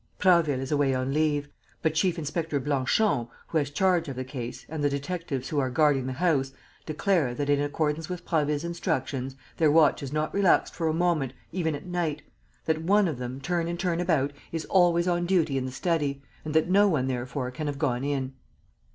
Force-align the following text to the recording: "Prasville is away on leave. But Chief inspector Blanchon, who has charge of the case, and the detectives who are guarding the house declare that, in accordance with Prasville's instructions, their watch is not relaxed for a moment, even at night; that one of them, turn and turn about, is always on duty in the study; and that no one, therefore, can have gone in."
"Prasville 0.17 0.61
is 0.61 0.71
away 0.71 0.95
on 0.95 1.13
leave. 1.13 1.47
But 1.83 1.93
Chief 1.93 2.17
inspector 2.17 2.59
Blanchon, 2.59 3.27
who 3.49 3.59
has 3.59 3.69
charge 3.69 4.07
of 4.07 4.15
the 4.15 4.23
case, 4.23 4.65
and 4.67 4.83
the 4.83 4.89
detectives 4.89 5.49
who 5.49 5.59
are 5.59 5.69
guarding 5.69 6.07
the 6.07 6.13
house 6.13 6.53
declare 6.87 7.35
that, 7.35 7.51
in 7.51 7.61
accordance 7.61 8.09
with 8.09 8.25
Prasville's 8.25 8.63
instructions, 8.63 9.35
their 9.57 9.69
watch 9.69 10.01
is 10.01 10.11
not 10.11 10.33
relaxed 10.33 10.73
for 10.73 10.87
a 10.87 10.91
moment, 10.91 11.33
even 11.51 11.75
at 11.75 11.85
night; 11.85 12.23
that 12.65 12.81
one 12.81 13.07
of 13.07 13.19
them, 13.19 13.39
turn 13.39 13.67
and 13.67 13.79
turn 13.79 13.99
about, 13.99 14.33
is 14.51 14.65
always 14.71 15.07
on 15.07 15.27
duty 15.27 15.55
in 15.55 15.65
the 15.67 15.71
study; 15.71 16.23
and 16.43 16.55
that 16.55 16.67
no 16.67 16.87
one, 16.87 17.05
therefore, 17.05 17.51
can 17.51 17.67
have 17.67 17.77
gone 17.77 18.03
in." 18.03 18.33